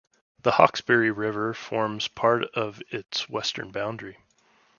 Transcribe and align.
The 0.41 0.49
Hawkesbury 0.53 1.11
River 1.11 1.53
forms 1.53 2.07
part 2.07 2.45
of 2.55 2.81
its 2.89 3.29
western 3.29 3.69
boundary. 3.69 4.17